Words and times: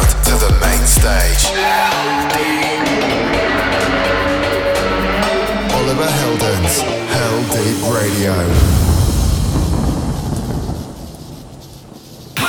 to 0.00 0.34
the 0.44 0.50
main 0.60 0.84
stage. 0.86 1.42
Oliver 5.72 6.10
Heldens, 6.20 6.74
Hell 7.12 7.38
Deep 7.52 7.78
Radio. 7.92 8.34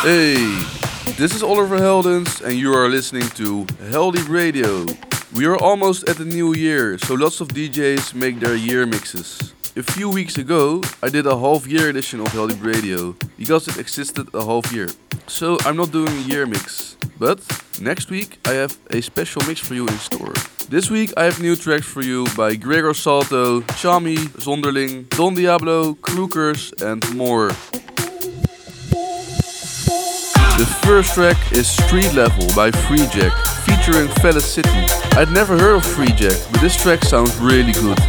Hey, 0.02 0.36
this 1.18 1.34
is 1.36 1.44
Oliver 1.44 1.78
Heldens, 1.80 2.42
and 2.42 2.54
you 2.58 2.74
are 2.74 2.90
listening 2.90 3.28
to 3.30 3.66
Heldeep 3.92 4.30
Radio. 4.30 4.86
We 5.36 5.46
are 5.46 5.58
almost 5.58 6.08
at 6.10 6.18
the 6.18 6.26
new 6.26 6.54
year, 6.54 6.98
so 6.98 7.16
lots 7.16 7.42
of 7.42 7.48
DJs 7.50 8.14
make 8.14 8.40
their 8.40 8.56
year 8.56 8.86
mixes. 8.86 9.54
A 9.76 9.82
few 9.82 10.10
weeks 10.10 10.38
ago, 10.38 10.82
I 11.02 11.10
did 11.10 11.26
a 11.26 11.38
half 11.38 11.66
year 11.66 11.90
edition 11.90 12.20
of 12.20 12.28
Heldeep 12.28 12.64
Radio 12.64 13.16
because 13.38 13.68
it 13.68 13.78
existed 13.78 14.28
a 14.34 14.46
half 14.46 14.72
year. 14.72 14.90
So 15.28 15.58
I'm 15.66 15.76
not 15.78 15.92
doing 15.92 16.10
a 16.10 16.22
year 16.22 16.46
mix. 16.46 16.96
But 17.20 17.40
next 17.80 18.10
week 18.10 18.40
I 18.46 18.52
have 18.52 18.78
a 18.90 19.02
special 19.02 19.42
mix 19.48 19.60
for 19.60 19.76
you 19.76 19.88
in 19.88 19.98
store. 19.98 20.34
This 20.70 20.90
week 20.90 21.14
I 21.16 21.26
have 21.26 21.40
new 21.40 21.56
tracks 21.56 21.86
for 21.86 22.02
you 22.02 22.26
by 22.36 22.56
Gregor 22.56 22.94
Salto, 22.94 23.62
Chami, 23.62 24.18
Zonderling, 24.40 25.08
Don 25.10 25.36
Diablo, 25.36 25.94
Krookers 25.96 26.74
and 26.82 27.04
more. 27.16 27.52
The 30.58 30.66
first 30.86 31.14
track 31.16 31.38
is 31.52 31.68
Street 31.68 32.14
Level 32.14 32.48
by 32.56 32.72
Free 32.72 33.06
Jack, 33.08 33.34
featuring 33.66 34.08
Fella 34.22 34.40
City. 34.42 34.70
I'd 35.18 35.32
never 35.32 35.58
heard 35.58 35.76
of 35.76 35.86
Free 35.86 36.14
Jack, 36.14 36.38
but 36.52 36.62
this 36.62 36.76
track 36.82 37.04
sounds 37.04 37.36
really 37.40 37.74
good. 37.74 38.00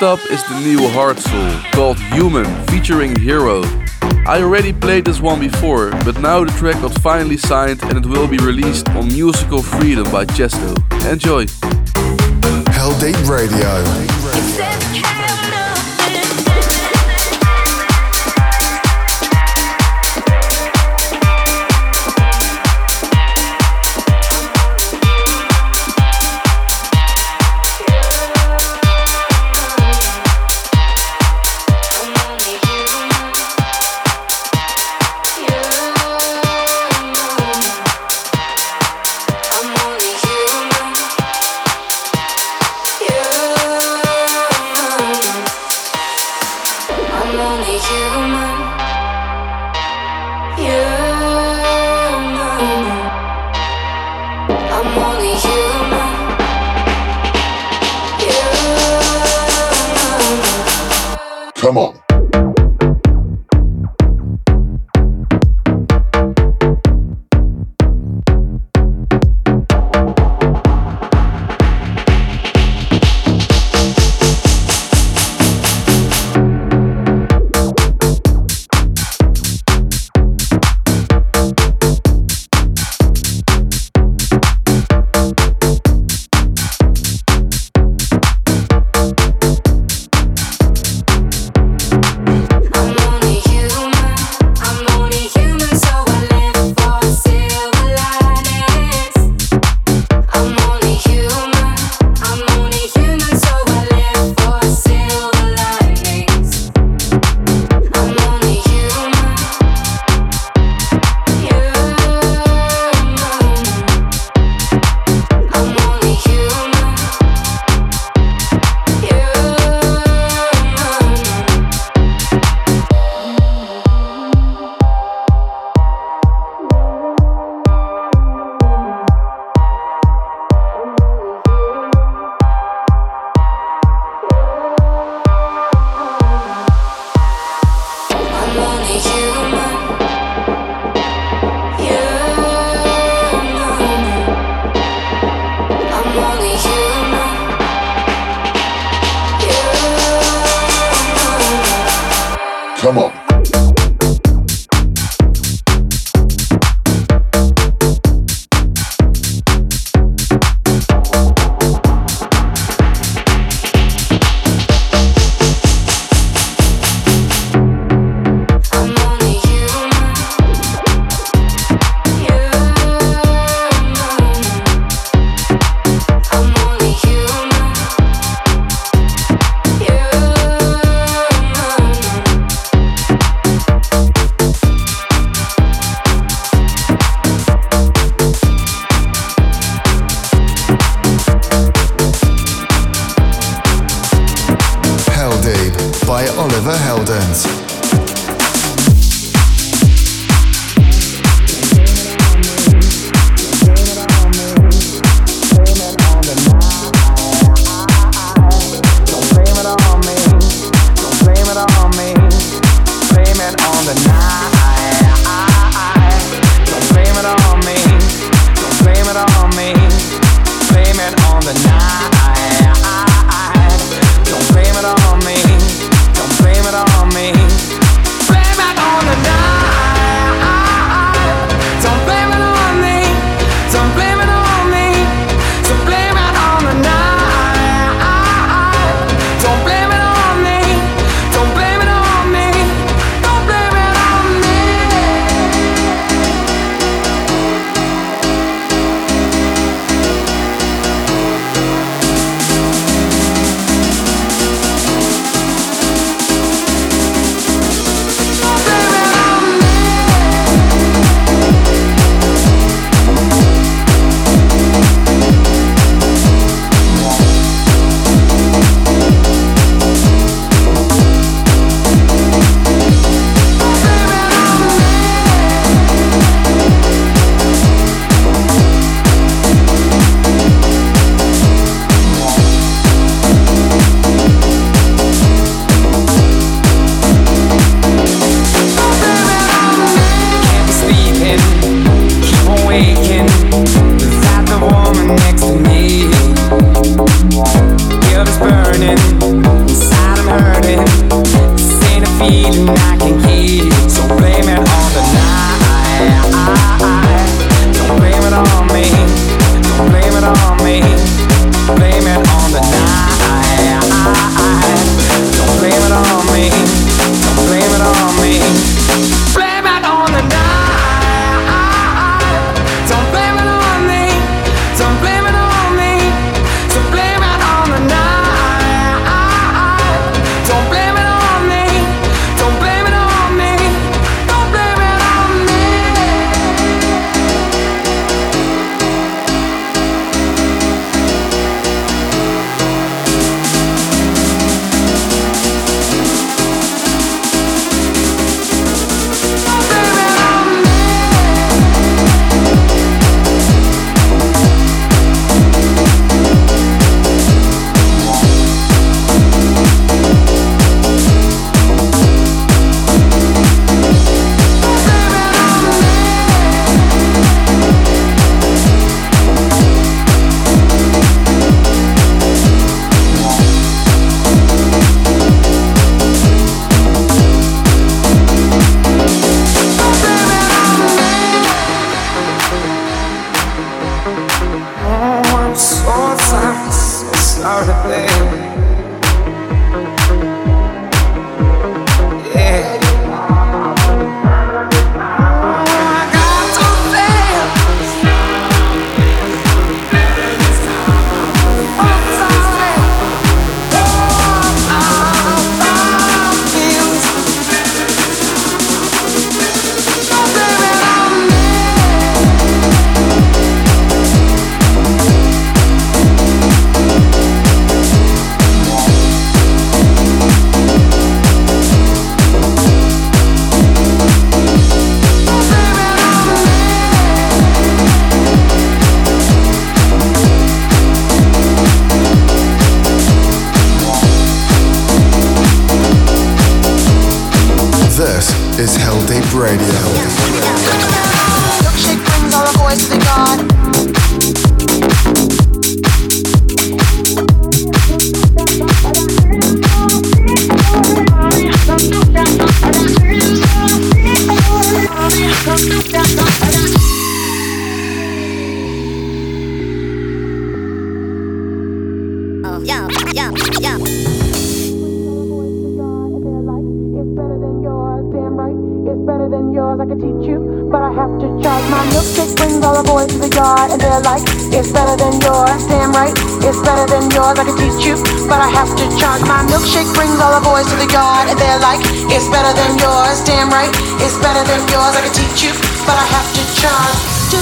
Next 0.00 0.24
up 0.24 0.30
is 0.30 0.42
the 0.44 0.58
new 0.60 0.88
hard 0.88 1.18
soul 1.18 1.50
called 1.72 1.98
Human 2.14 2.46
featuring 2.68 3.14
Hero. 3.20 3.60
I 4.26 4.40
already 4.40 4.72
played 4.72 5.04
this 5.04 5.20
one 5.20 5.40
before, 5.40 5.90
but 6.06 6.18
now 6.20 6.42
the 6.42 6.50
track 6.52 6.80
got 6.80 6.94
finally 7.02 7.36
signed 7.36 7.82
and 7.82 7.98
it 7.98 8.06
will 8.06 8.26
be 8.26 8.38
released 8.38 8.88
on 8.90 9.08
Musical 9.08 9.60
Freedom 9.60 10.10
by 10.10 10.24
Tiësto. 10.24 10.72
Enjoy! 11.06 11.44
Heldeep 12.72 13.28
Radio. 13.28 14.69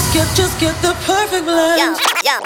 Just 0.09 0.15
get, 0.15 0.37
just 0.37 0.59
get 0.59 0.75
the 0.81 0.95
perfect 1.05 1.45
blend. 1.45 1.99
Yo, 2.25 2.41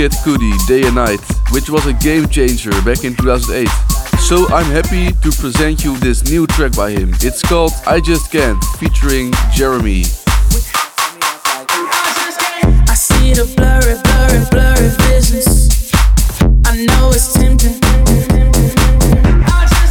Kid 0.00 0.12
Cudi, 0.24 0.66
Day 0.66 0.86
and 0.86 0.94
Night, 0.94 1.20
which 1.50 1.68
was 1.68 1.84
a 1.84 1.92
game 1.92 2.26
changer 2.26 2.70
back 2.86 3.04
in 3.04 3.14
2008. 3.14 3.68
So 4.18 4.48
I'm 4.48 4.64
happy 4.64 5.12
to 5.12 5.30
present 5.30 5.84
you 5.84 5.94
this 5.98 6.24
new 6.24 6.46
track 6.46 6.74
by 6.74 6.92
him. 6.92 7.10
It's 7.20 7.42
called 7.42 7.72
I 7.86 8.00
Just 8.00 8.32
Can't, 8.32 8.56
featuring 8.78 9.30
Jeremy. 9.52 10.04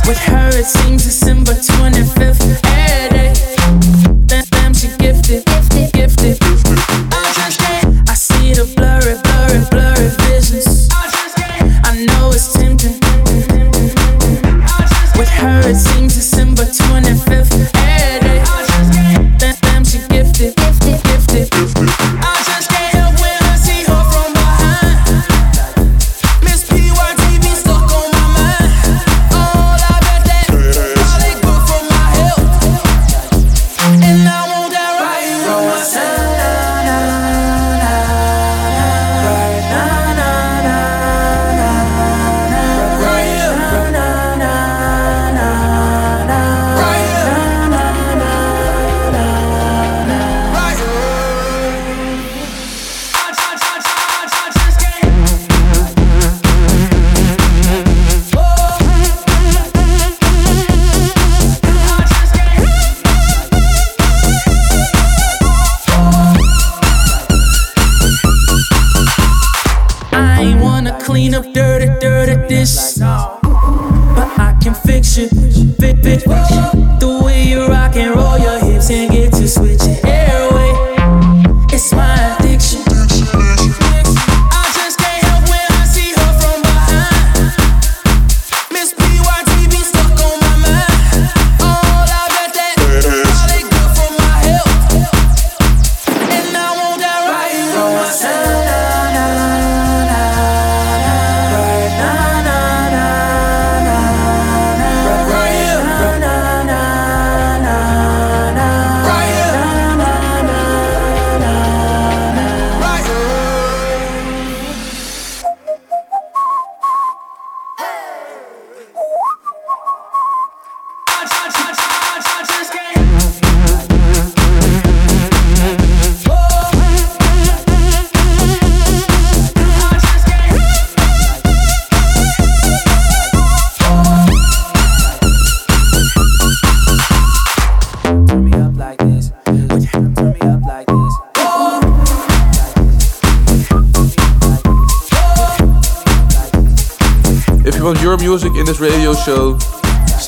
With 0.08 0.18
her, 0.18 0.50
it 0.58 0.66
seems 0.66 1.04
December 1.04 1.54
25th. 1.54 2.69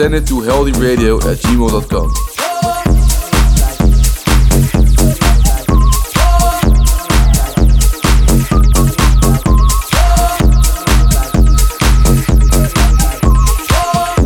Send 0.01 0.15
it 0.15 0.25
to 0.29 0.41
heldeepradio 0.41 1.19
at 1.29 1.37
gmail.com. 1.37 2.09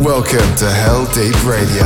Welcome 0.02 0.54
to 0.56 0.64
Heldeep 0.64 1.44
Radio. 1.44 1.85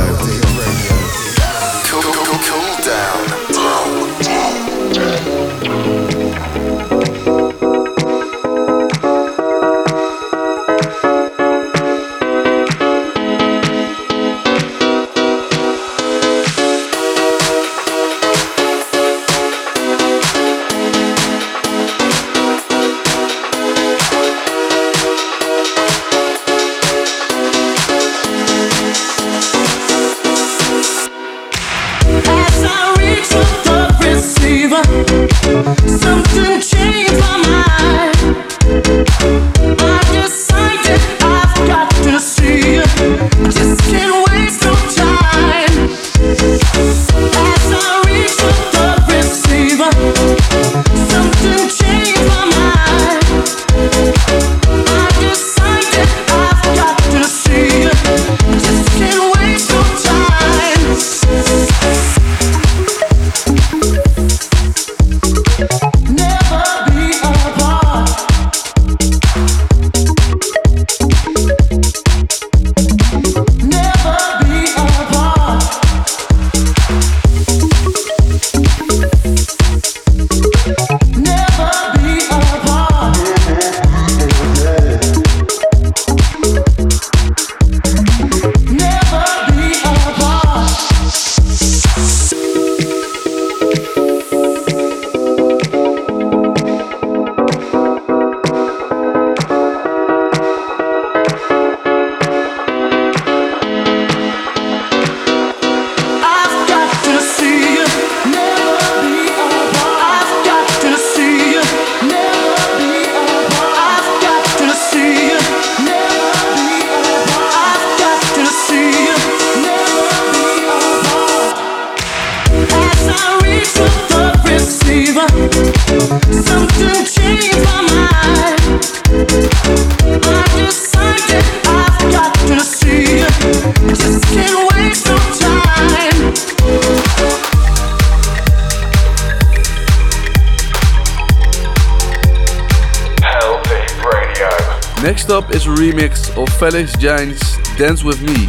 Felix 146.71 146.95
Jaehn's 146.95 147.57
Dance 147.77 148.01
With 148.01 148.21
Me, 148.21 148.47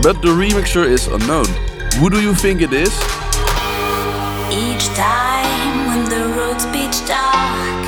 but 0.00 0.22
the 0.22 0.28
remixer 0.28 0.86
is 0.86 1.06
unknown. 1.06 1.44
Who 2.00 2.08
do 2.08 2.18
you 2.18 2.34
think 2.34 2.62
it 2.62 2.72
is? 2.72 2.88
Each 4.48 4.86
time 4.96 5.88
when 5.88 6.08
the 6.08 6.32
road's 6.34 6.64
pitch 6.72 7.06
dark, 7.06 7.84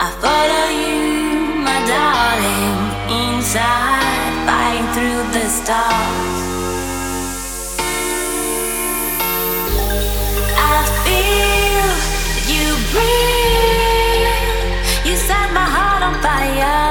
I 0.00 0.08
follow 0.24 0.68
you, 0.72 1.60
my 1.60 1.84
darling, 1.84 2.80
inside, 3.36 4.32
fighting 4.48 4.88
through 4.94 5.22
the 5.36 5.46
stars. 5.50 6.40
I 10.56 10.80
feel 11.04 11.88
you 12.48 12.66
breathe, 12.90 14.32
you 15.04 15.14
set 15.18 15.52
my 15.52 15.60
heart 15.60 16.02
on 16.02 16.14
fire. 16.22 16.81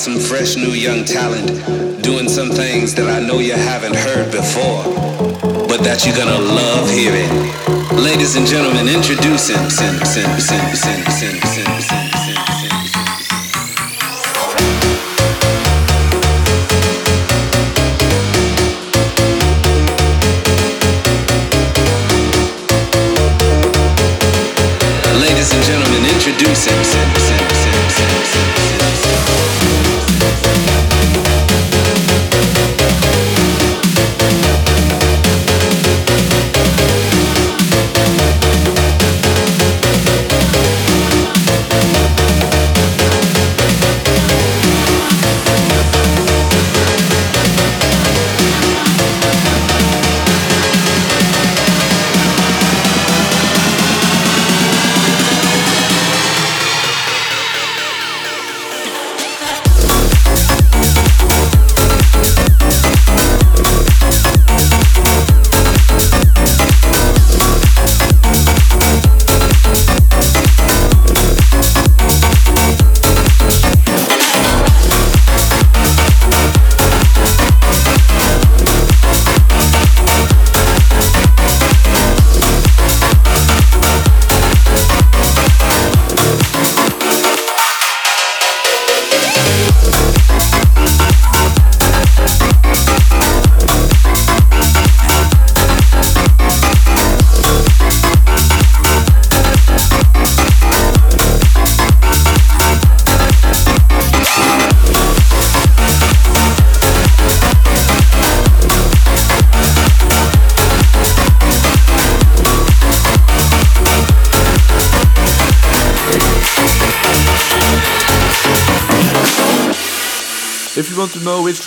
Some 0.00 0.18
fresh 0.18 0.56
new 0.56 0.72
young 0.72 1.04
talent 1.04 1.46
doing 2.02 2.26
some 2.26 2.48
things 2.48 2.94
that 2.94 3.06
I 3.06 3.20
know 3.20 3.38
you 3.38 3.52
haven't 3.52 3.94
heard 3.94 4.32
before, 4.32 4.82
but 5.68 5.84
that 5.84 6.06
you're 6.06 6.16
gonna 6.16 6.40
love 6.40 6.88
hearing. 6.88 7.28
Ladies 8.02 8.34
and 8.34 8.46
gentlemen, 8.46 8.88
introducing 8.88 9.60
sin, 9.68 10.00
sin, 10.06 10.40
sin, 10.40 10.74
sin, 10.74 11.04
sin, 11.10 11.36
sin, 11.42 11.59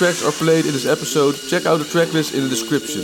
tracks 0.03 0.25
are 0.25 0.33
played 0.33 0.65
in 0.65 0.73
this 0.73 0.85
episode, 0.85 1.31
check 1.47 1.65
out 1.65 1.77
the 1.77 1.85
tracklist 1.85 2.35
in 2.35 2.43
the 2.43 2.49
description 2.49 2.99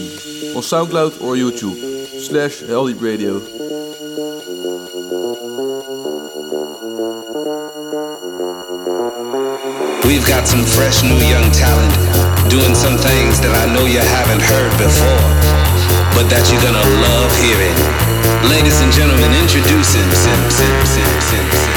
on 0.52 0.60
SoundCloud 0.60 1.24
or 1.24 1.40
YouTube 1.40 1.80
slash 2.20 2.60
Heldeep 2.60 3.00
Radio. 3.00 3.40
We've 10.04 10.28
got 10.28 10.44
some 10.44 10.68
fresh 10.68 11.00
new 11.08 11.24
young 11.24 11.48
talent 11.56 11.96
doing 12.52 12.76
some 12.76 13.00
things 13.00 13.40
that 13.48 13.56
I 13.56 13.72
know 13.72 13.88
you 13.88 14.04
haven't 14.04 14.44
heard 14.44 14.76
before, 14.76 15.24
but 16.20 16.28
that 16.28 16.44
you're 16.52 16.60
gonna 16.60 16.84
love 16.84 17.32
hearing. 17.40 17.80
Ladies 18.52 18.76
and 18.84 18.92
gentlemen, 18.92 19.32
introducing 19.40 20.04
Sin, 20.20 20.40
Sin, 20.52 20.76
Sin, 20.84 21.08
Sin, 21.24 21.48
Sin, 21.56 21.69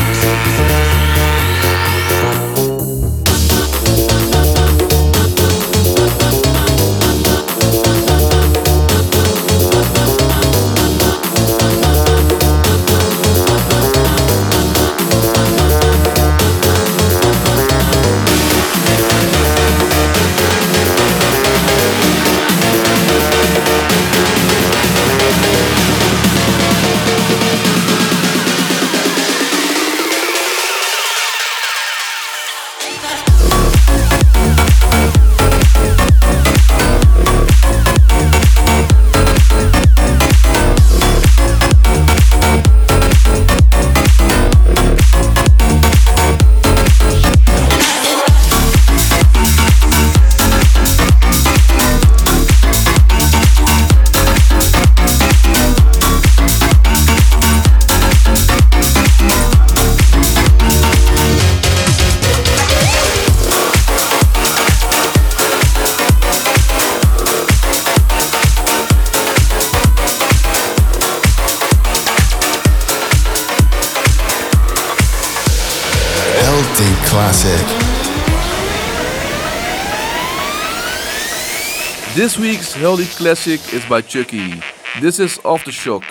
This 82.22 82.38
week's 82.38 82.72
Holy 82.72 83.06
Classic 83.06 83.61
is 83.74 83.85
by 83.87 84.00
Chuckie. 84.00 84.62
This 85.00 85.18
is 85.18 85.38
Aftershock, 85.38 86.04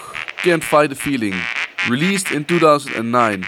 Can't 0.43 0.61
Fight 0.61 0.89
the 0.89 0.95
Feeling, 0.97 1.35
released 1.89 2.31
in 2.33 2.43
2009. 2.43 3.45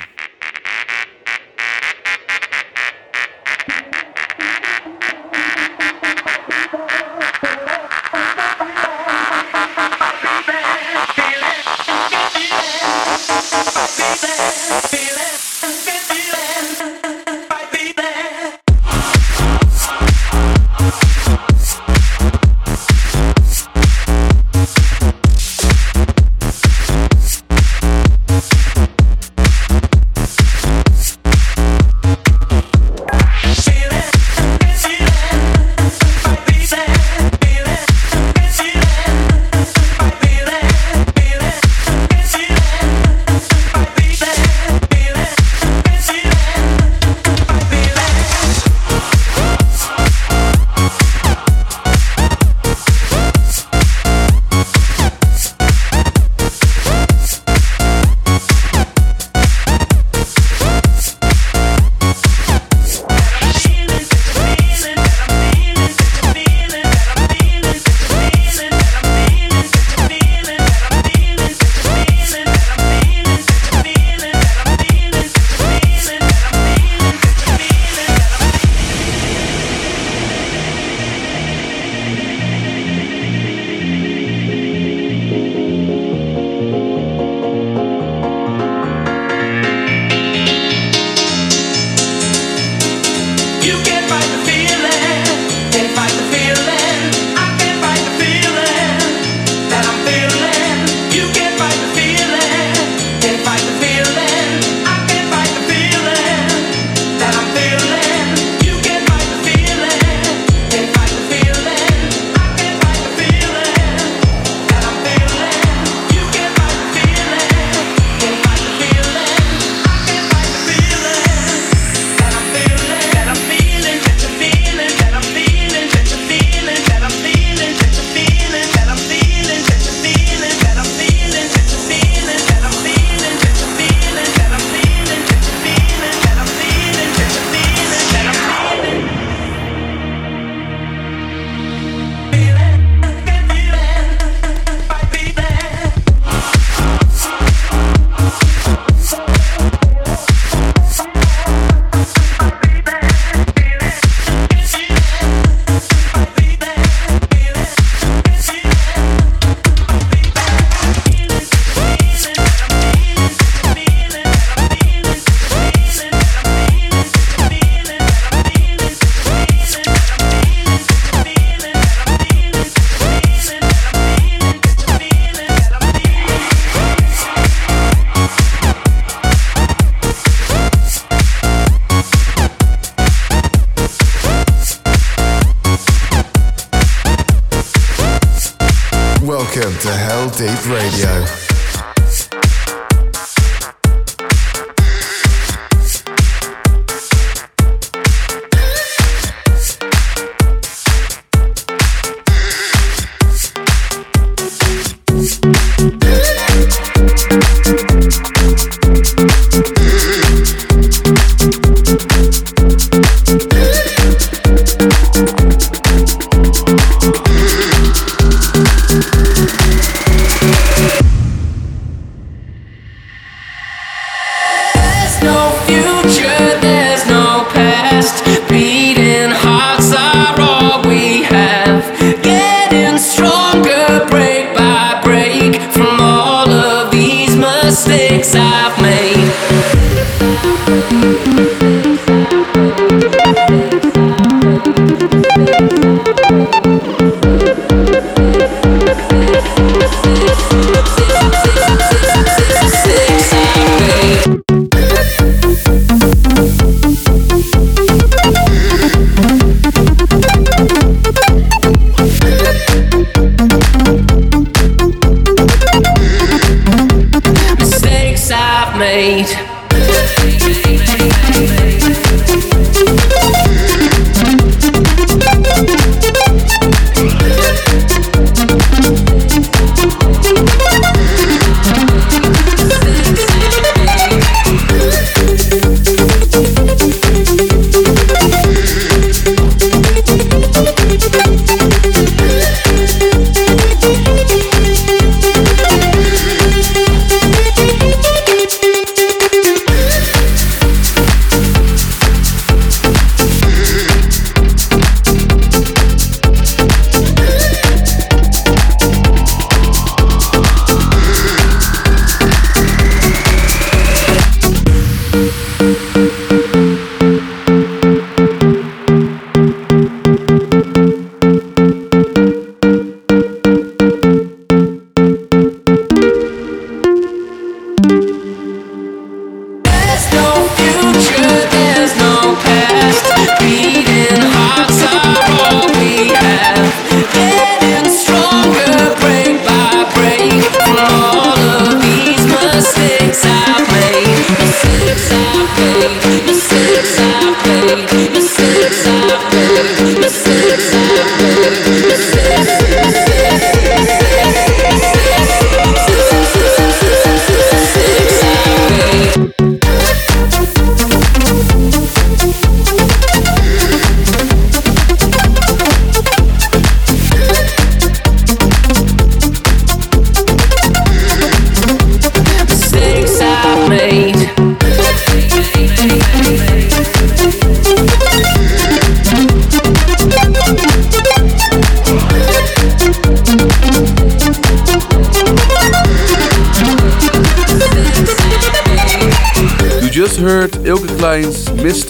to 189.84 189.90
Heldeep 189.90 190.66
Radio. 190.70 191.43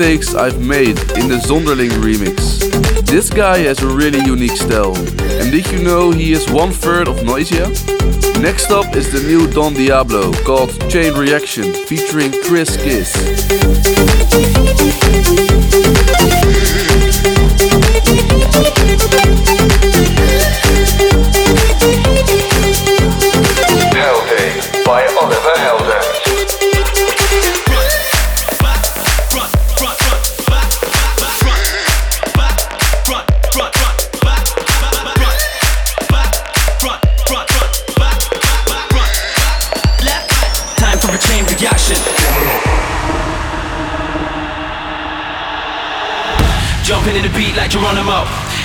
Mistakes 0.03 0.35
I've 0.35 0.59
Made 0.59 0.99
in 1.15 1.29
the 1.29 1.39
Zonderling 1.47 1.91
remix. 1.91 2.59
This 3.05 3.29
guy 3.29 3.59
has 3.59 3.81
a 3.81 3.87
really 3.87 4.19
unique 4.19 4.57
style. 4.57 4.97
And 5.39 5.49
did 5.49 5.65
you 5.71 5.81
know 5.81 6.11
he 6.11 6.33
is 6.33 6.51
one 6.51 6.71
third 6.71 7.07
of 7.07 7.23
Noisia? 7.23 7.69
Next 8.41 8.69
up 8.69 8.97
is 8.97 9.13
the 9.13 9.25
new 9.25 9.49
Don 9.49 9.73
Diablo 9.73 10.33
called 10.43 10.71
Chain 10.91 11.13
Reaction 11.13 11.71
featuring 11.87 12.33
Chris 12.43 12.75
Kiss. 12.75 13.13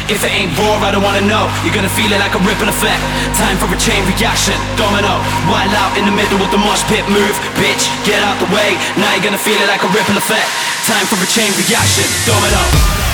If 0.08 0.24
it 0.24 0.32
ain't 0.32 0.56
raw, 0.56 0.80
I 0.80 0.88
don't 0.88 1.04
wanna 1.04 1.20
know. 1.20 1.52
You're 1.60 1.76
gonna 1.76 1.92
feel 1.92 2.08
it 2.08 2.16
like 2.16 2.32
a 2.32 2.40
ripple 2.40 2.64
effect. 2.64 2.96
Time 3.36 3.60
for 3.60 3.68
a 3.68 3.76
chain 3.76 4.00
reaction. 4.08 4.56
Domino. 4.80 5.20
Wild 5.52 5.68
out 5.76 5.92
in 6.00 6.08
the 6.08 6.14
middle 6.16 6.40
with 6.40 6.48
the 6.48 6.56
mosh 6.56 6.80
pit 6.88 7.04
move. 7.12 7.36
Bitch, 7.60 7.84
get 8.08 8.24
out 8.24 8.40
the 8.40 8.48
way. 8.48 8.72
Now 8.96 9.12
you're 9.12 9.20
gonna 9.28 9.36
feel 9.36 9.60
it 9.60 9.68
like 9.68 9.84
a 9.84 9.90
ripple 9.92 10.16
effect. 10.16 10.48
Time 10.88 11.04
for 11.12 11.20
a 11.20 11.28
chain 11.28 11.52
reaction. 11.60 12.08
Domino. 12.24 12.56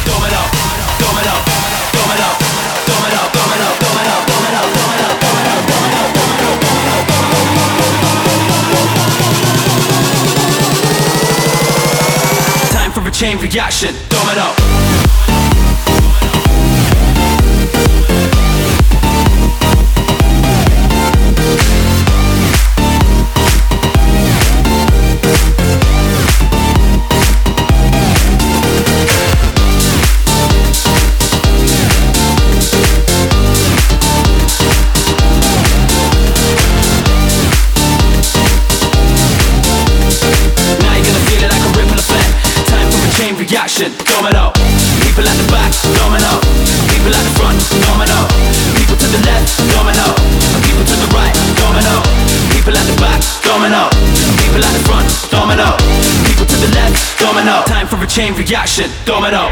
Domino. 0.06 0.38
Domino. 1.02 1.34
Domino. 1.90 2.30
Domino. 2.86 3.26
Domino. 3.26 3.26
Domino. 3.34 3.74
Domino. 3.82 4.22
Domino. 4.22 4.62
Domino. 5.66 6.14
Time 12.70 12.90
for 12.94 13.02
a 13.02 13.10
chain 13.10 13.34
reaction. 13.42 13.90
Domino. 14.06 15.03
Chain 58.14 58.32
reaction, 58.34 58.88
domino. 59.04 59.50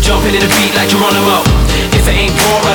jumping 0.00 0.34
in 0.34 0.40
the 0.40 0.48
beat 0.56 0.74
like 0.74 0.88
Geronimo. 0.88 1.59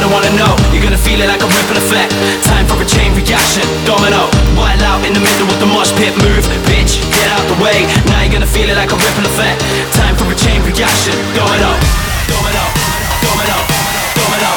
Don't 0.05 0.13
wanna 0.21 0.37
know. 0.37 0.53
You're 0.69 0.85
gonna 0.85 1.01
feel 1.01 1.17
it 1.17 1.25
like 1.25 1.41
a 1.41 1.49
ripple 1.49 1.81
effect. 1.81 2.13
Time 2.45 2.69
for 2.69 2.77
a 2.77 2.85
chain 2.85 3.09
reaction. 3.17 3.65
Domino. 3.89 4.29
Wild 4.53 4.77
out 4.85 5.01
in 5.01 5.17
the 5.17 5.19
middle 5.19 5.49
with 5.49 5.57
the 5.57 5.65
mosh 5.65 5.89
pit 5.97 6.13
move. 6.21 6.45
Bitch, 6.69 7.01
get 7.09 7.25
out 7.33 7.41
the 7.49 7.57
way. 7.57 7.89
Now 8.05 8.21
you're 8.21 8.37
gonna 8.37 8.45
feel 8.45 8.69
it 8.69 8.77
like 8.77 8.93
a 8.93 8.97
ripple 9.01 9.25
effect. 9.25 9.65
Time 9.97 10.13
for 10.13 10.29
a 10.29 10.37
chain 10.37 10.61
reaction. 10.61 11.17
Domino. 11.33 11.73
Domino. 12.29 12.65
Domino. 13.25 13.57
Domino. 14.13 14.51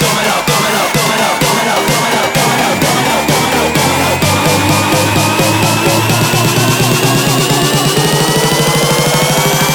Domino. 0.00 0.32
Domino. 0.48 0.80
Domino. 0.96 1.76
Domino. 1.84 2.32
Domino. 2.80 3.20
Domino. 3.20 3.76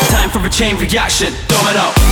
Time 0.10 0.30
for 0.34 0.42
a 0.42 0.50
chain 0.50 0.74
reaction. 0.82 1.30
Domino. 1.46 2.11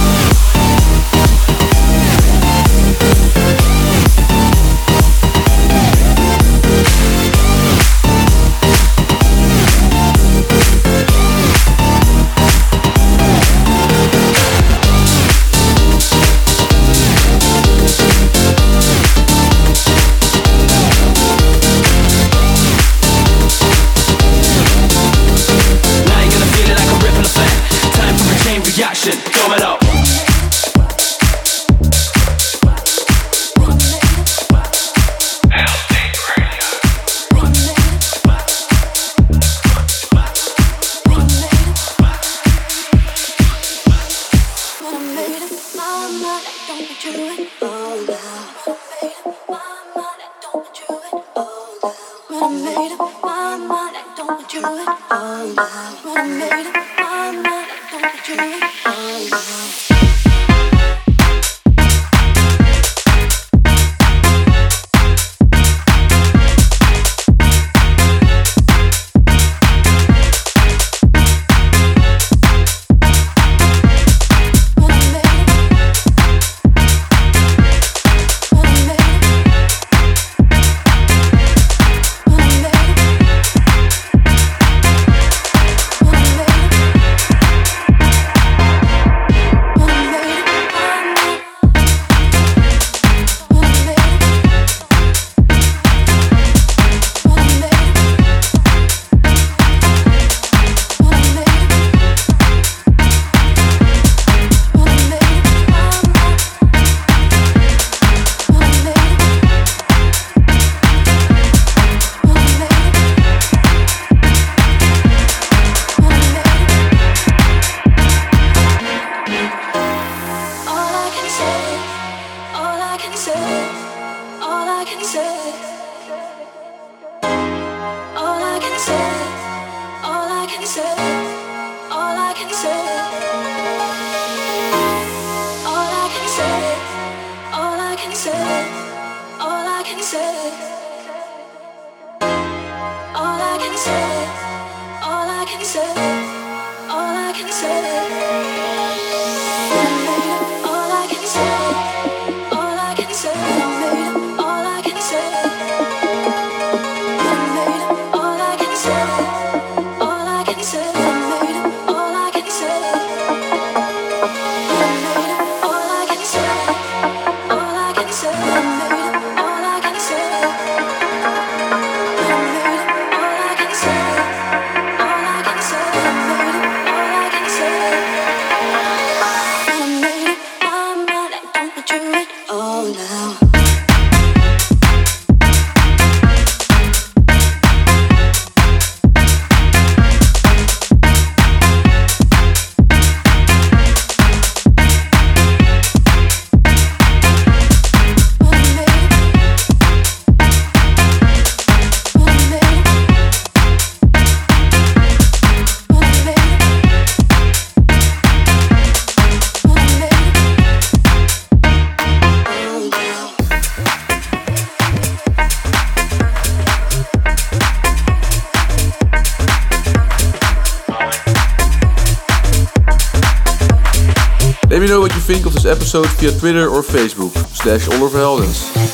Episode 225.70 226.08
via 226.18 226.32
Twitter 226.32 226.68
or 226.68 226.82
Facebook, 226.82 227.32
slash 227.56 227.88
Oliver 227.88 228.18
Heldens. 228.20 228.89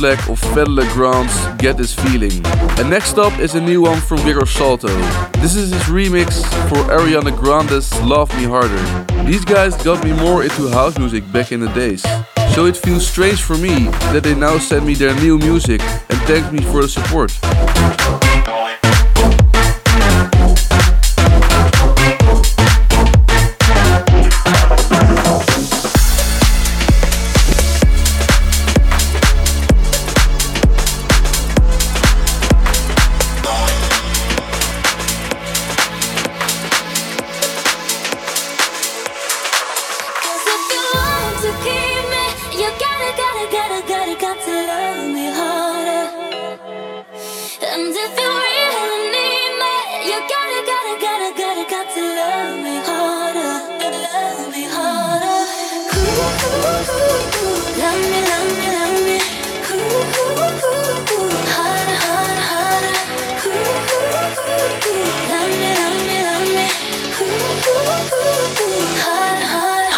Bootleg 0.00 0.18
of 0.30 0.40
Fedde 0.40 0.68
Le 0.68 0.84
Grand's 0.94 1.34
Get 1.58 1.76
This 1.76 1.92
Feeling. 1.92 2.44
And 2.78 2.88
next 2.88 3.18
up 3.18 3.38
is 3.38 3.54
a 3.54 3.60
new 3.60 3.82
one 3.82 4.00
from 4.00 4.18
Gregor 4.22 4.46
Salto. 4.46 4.88
This 5.40 5.56
is 5.56 5.70
his 5.72 5.82
remix 5.82 6.42
for 6.68 6.78
Ariana 6.90 7.36
Grande's 7.36 7.92
Love 8.02 8.34
Me 8.36 8.44
Harder. 8.44 8.82
These 9.24 9.44
guys 9.44 9.76
got 9.82 10.02
me 10.02 10.12
more 10.12 10.42
into 10.42 10.68
house 10.70 10.98
music 10.98 11.30
back 11.32 11.52
in 11.52 11.60
the 11.60 11.68
days. 11.74 12.02
So 12.54 12.64
it 12.64 12.76
feels 12.76 13.06
strange 13.06 13.42
for 13.42 13.58
me 13.58 13.88
that 14.12 14.22
they 14.22 14.34
now 14.34 14.58
send 14.58 14.86
me 14.86 14.94
their 14.94 15.14
new 15.16 15.38
music 15.38 15.82
and 15.82 16.18
thank 16.26 16.50
me 16.50 16.60
for 16.60 16.82
the 16.82 16.88
support. 16.88 17.30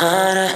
harder 0.02 0.51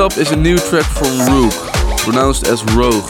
up 0.00 0.16
is 0.16 0.32
a 0.32 0.36
new 0.36 0.56
track 0.56 0.86
from 0.86 1.12
Roog, 1.28 1.52
pronounced 1.98 2.46
as 2.46 2.64
Rogue 2.72 3.04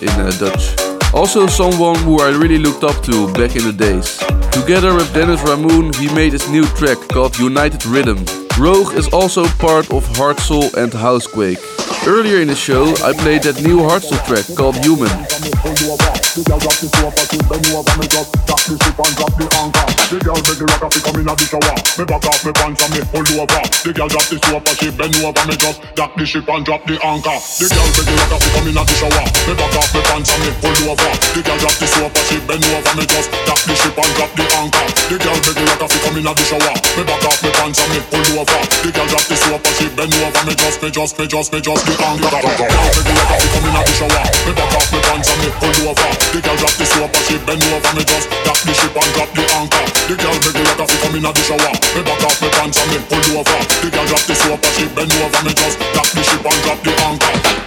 in 0.00 0.08
uh, 0.10 0.30
Dutch. 0.38 0.78
Also 1.12 1.46
someone 1.48 1.98
who 2.04 2.20
I 2.20 2.30
really 2.30 2.58
looked 2.58 2.84
up 2.84 3.02
to 3.04 3.26
back 3.32 3.56
in 3.56 3.64
the 3.64 3.72
days. 3.72 4.16
Together 4.52 4.94
with 4.94 5.12
Dennis 5.12 5.42
Ramon, 5.42 5.92
he 5.94 6.08
made 6.14 6.32
his 6.32 6.48
new 6.48 6.64
track 6.78 6.98
called 7.08 7.36
United 7.38 7.84
Rhythm. 7.84 8.18
Roog 8.58 8.96
is 8.96 9.08
also 9.12 9.46
part 9.58 9.90
of 9.90 10.06
Hardsoul 10.16 10.72
and 10.74 10.92
Housequake. 10.92 11.58
Earlier 12.06 12.40
in 12.40 12.48
the 12.48 12.54
show, 12.54 12.94
I 13.04 13.12
played 13.12 13.42
that 13.42 13.60
new 13.62 13.78
Hardsoul 13.78 14.24
track 14.24 14.46
called 14.56 14.76
Human. 14.84 16.25
The 16.36 16.44
girl 16.44 16.60
drop 16.60 16.76
the 16.76 16.92
and 16.92 17.28
she 17.32 17.40
bend 17.48 17.64
over 17.72 17.96
me 17.96 18.04
just 18.12 18.28
drop 18.44 18.60
the 18.68 18.76
ship 18.76 19.00
and 19.00 19.14
drop 19.16 19.32
the 19.40 19.48
anchor. 19.56 19.88
The 20.12 20.20
girl 20.20 20.36
make 20.36 20.60
the 20.60 20.68
rock 20.68 20.92
fi 20.92 21.00
come 21.00 21.16
inna 21.16 21.32
the 21.32 21.48
shower. 21.48 21.76
Me 21.96 22.04
back 22.04 22.28
off 22.28 22.44
me 22.44 22.52
pants 22.52 22.84
and 22.84 22.92
me 22.92 23.00
pull 23.08 23.24
over. 23.40 23.64
The 23.80 23.90
girl 23.96 24.08
drop 24.12 24.28
the 24.28 24.36
and 24.36 24.76
she 24.76 24.92
bend 24.92 25.16
over 25.24 25.44
me 25.48 25.56
just 25.56 25.80
drop 25.96 26.12
the 26.12 26.24
ship 26.28 26.44
and 26.44 26.60
drop 26.60 26.84
the 26.84 27.00
anchor. 27.00 27.38
The 27.40 27.66
girl 27.72 27.88
make 27.88 28.04
the 28.04 28.14
rock 28.20 28.36
fi 28.36 28.48
come 28.52 28.68
inna 28.68 28.82
the 28.84 28.94
shower. 29.00 29.24
Me 29.48 29.52
back 29.56 29.76
off 29.80 29.88
me 29.96 30.00
pants 30.04 30.28
and 30.28 30.40
me 30.44 30.50
pull 30.60 30.76
over. 30.92 31.12
The 31.32 31.40
girl 31.40 31.56
drop 31.56 31.76
the 31.80 31.86
and 32.04 32.26
she 32.28 32.36
bend 32.44 32.64
over 32.68 32.92
me 33.00 33.04
just 33.08 33.28
drop 33.48 33.60
the 33.64 33.72
ship 33.72 33.96
and 33.96 34.12
drop 34.20 34.32
the 34.36 34.44
anchor. 34.60 34.86
The 35.08 35.16
girl 35.16 35.38
make 35.40 35.56
the 35.56 35.64
rock 35.72 35.88
fi 35.88 35.98
come 36.04 36.16
inna 36.20 36.32
the 36.36 36.44
shower. 36.44 36.74
Me 37.00 37.02
back 37.08 37.24
off 37.24 37.40
me 37.40 37.50
pants 37.56 37.80
and 37.80 37.90
me 37.96 37.98
pull 38.12 38.44
over. 38.44 38.60
The 38.84 38.88
girl 38.92 39.08
drop 39.08 39.24
the 39.24 39.36
and 39.40 39.76
she 39.80 39.88
bend 39.88 40.12
over 40.12 40.42
me 40.44 40.52
just 40.52 40.84
me 40.84 40.88
just 40.92 41.16
me 41.16 41.24
just 41.24 41.48
me 41.48 41.58
just 41.64 41.80
the 41.80 41.94
anchor. 41.96 42.28
The 42.28 42.52
girl 42.60 42.76
make 42.76 43.08
the 43.08 43.12
rock 43.24 43.40
fi 43.40 43.48
come 43.56 43.66
inna 43.72 43.80
the 43.88 43.92
shower. 43.96 44.24
Me 44.44 44.52
back 44.52 44.76
off 44.76 44.88
me 44.92 45.00
pants 45.00 45.32
and 45.32 45.40
me 45.40 45.48
pull 45.56 45.96
over. 45.96 46.25
The 46.32 46.40
girl 46.42 46.56
drop 46.56 46.74
the 46.74 46.86
soap 46.86 47.14
and 47.14 47.24
she 47.26 47.36
bend 47.46 47.62
over 47.70 47.92
me 47.94 48.02
just 48.04 48.26
Drop 48.42 48.58
the 48.66 48.74
ship 48.74 48.94
and 48.96 49.10
drop 49.14 49.30
the 49.34 49.44
anchor. 49.56 49.86
The 50.10 50.14
girl 50.18 50.36
make 50.42 50.54
the 50.54 50.62
water 50.66 50.86
fi 50.90 50.96
come 51.02 51.16
inna 51.16 51.30
the 51.32 51.42
shower. 51.46 51.74
Me 51.94 52.00
back 52.02 52.22
off 52.26 52.36
me 52.42 52.48
pants 52.50 52.78
and 52.82 52.90
me 52.90 52.98
pull 53.06 53.38
over. 53.38 53.60
The 53.82 53.88
girl 53.90 54.06
drop 54.06 54.24
the 54.26 54.34
soap 54.34 54.62
and 54.62 54.74
she 54.74 54.84
bend 54.90 55.12
over 55.22 55.40
me 55.46 55.52
just 55.54 55.78
Drop 55.94 56.08
the 56.10 56.22
ship 56.22 56.42
and 56.42 56.60
drop 56.66 56.78
the 56.82 56.92
anchor. 57.06 57.66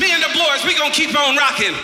Me 0.00 0.10
and 0.12 0.22
the 0.22 0.30
boys, 0.34 0.64
we 0.64 0.74
gon' 0.74 0.90
keep 0.92 1.14
on 1.16 1.36
rocking. 1.36 1.74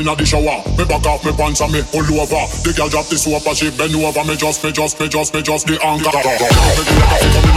Inna 0.00 0.16
the 0.16 0.24
shower. 0.24 0.64
Me 0.76 0.84
back 0.84 1.04
off 1.06 1.24
me 1.24 1.32
pants 1.32 1.60
and 1.60 1.72
me 1.72 1.82
pull 1.92 2.04
over. 2.20 2.42
The 2.64 2.72
girl 2.76 2.88
drop 2.88 3.06
the 3.06 3.16
soap 3.16 3.46
and 3.46 3.56
she 3.56 3.70
bend 3.70 3.94
over. 3.94 4.24
Me 4.24 4.36
just, 4.36 4.64
me 4.64 4.72
just, 4.72 4.98
me 4.98 5.08
just, 5.08 5.34
me 5.34 5.42
just 5.42 5.66
the 5.66 5.78
anchor. 5.84 7.49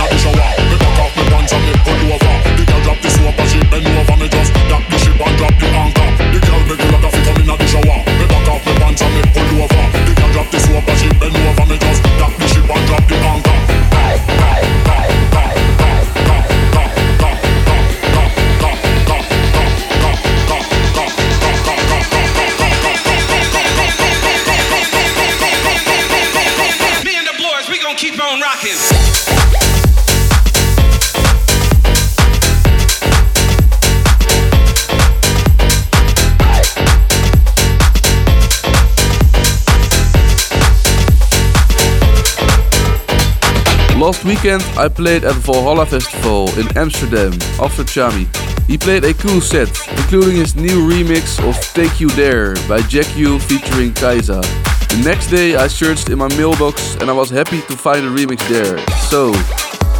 Last 44.13 44.25
weekend 44.25 44.61
I 44.77 44.89
played 44.89 45.23
at 45.23 45.33
the 45.33 45.39
Valhalla 45.39 45.87
Festival 45.87 46.47
in 46.59 46.67
Amsterdam 46.77 47.33
after 47.59 47.83
Tchami. 47.83 48.27
He 48.67 48.77
played 48.77 49.03
a 49.05 49.13
cool 49.15 49.41
set, 49.41 49.69
including 49.97 50.35
his 50.35 50.55
new 50.55 50.87
remix 50.87 51.39
of 51.43 51.59
Take 51.73 51.99
You 51.99 52.09
There 52.09 52.53
by 52.69 52.83
Jack 52.83 53.07
Ü 53.17 53.39
featuring 53.39 53.91
Kiesza. 53.93 54.43
The 54.89 55.01
next 55.03 55.31
day 55.31 55.55
I 55.55 55.65
searched 55.65 56.09
in 56.09 56.19
my 56.19 56.27
mailbox 56.37 56.93
and 57.01 57.09
I 57.09 57.13
was 57.13 57.31
happy 57.31 57.61
to 57.61 57.75
find 57.75 58.05
a 58.05 58.09
remix 58.09 58.47
there. 58.47 58.77
So, 59.09 59.33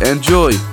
enjoy! 0.07 0.72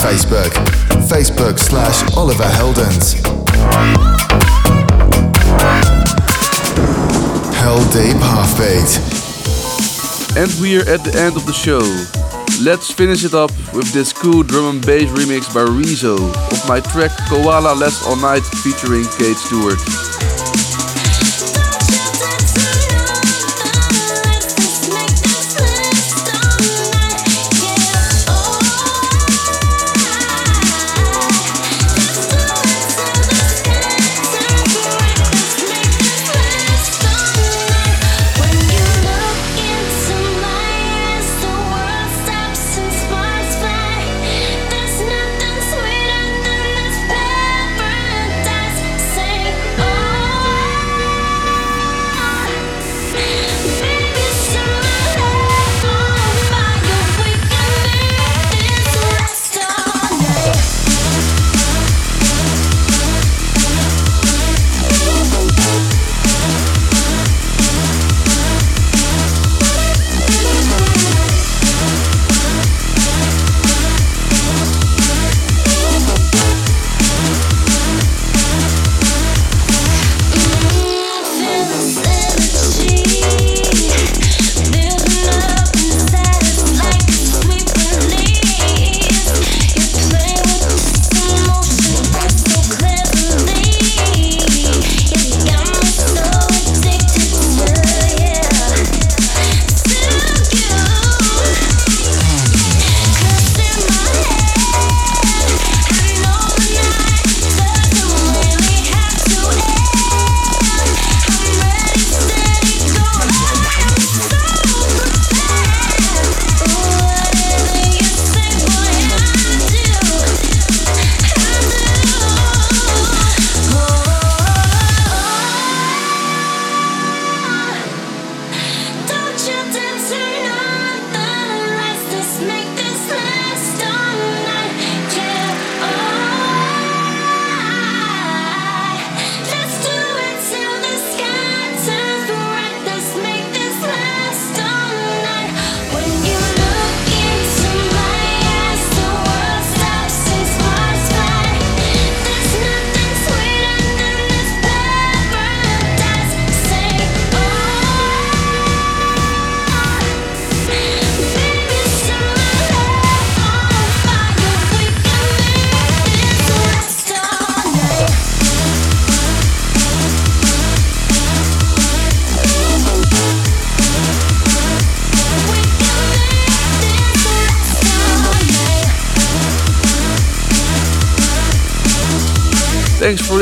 Facebook. 0.00 0.50
Facebook 1.08 1.58
slash 1.58 2.16
Oliver 2.16 2.44
Heldens. 2.44 3.14
Hell 7.54 7.80
Deep 7.92 8.16
Halfbeat. 8.16 8.96
And 10.38 10.50
we're 10.60 10.88
at 10.88 11.04
the 11.04 11.12
end 11.20 11.36
of 11.36 11.44
the 11.44 11.52
show. 11.52 11.82
Let's 12.64 12.90
finish 12.90 13.24
it 13.24 13.34
up 13.34 13.50
with 13.74 13.92
this 13.92 14.12
cool 14.12 14.42
drum 14.42 14.76
and 14.76 14.86
bass 14.86 15.10
remix 15.10 15.52
by 15.52 15.64
Rezo 15.64 16.16
of 16.16 16.68
my 16.68 16.80
track 16.80 17.10
Koala 17.28 17.74
Last 17.74 18.06
All 18.06 18.16
Night 18.16 18.42
featuring 18.62 19.04
Kate 19.18 19.36
Stewart. 19.36 20.09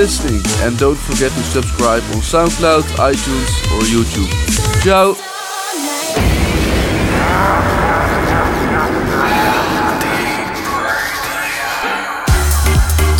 Listening 0.08 0.40
and 0.64 0.78
don't 0.78 0.96
forget 0.96 1.30
to 1.32 1.42
subscribe 1.42 2.02
on 2.14 2.22
SoundCloud, 2.24 2.80
iTunes 2.96 3.52
or 3.76 3.84
YouTube. 3.84 4.32
Ciao! 4.82 5.08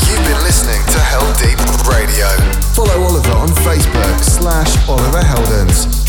You've 0.09 0.25
been 0.25 0.41
listening 0.49 0.81
to 0.89 0.99
Heldeep 1.05 1.61
Radio. 1.93 2.27
Follow 2.73 3.05
Oliver 3.05 3.37
on 3.37 3.49
Facebook 3.49 4.25
slash 4.25 4.89
Oliver 4.89 5.21
Heldens. 5.21 6.07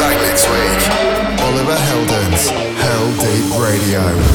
Back 0.00 0.16
next 0.24 0.48
week, 0.48 0.80
Oliver 1.44 1.76
Heldens, 1.76 2.48
Heldeep 2.80 3.60
Radio. 3.60 4.33